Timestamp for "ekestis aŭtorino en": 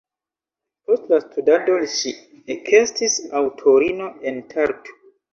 2.53-4.41